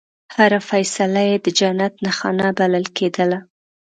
[0.35, 3.39] هره فیصله یې د جنت نښانه بلل کېدله.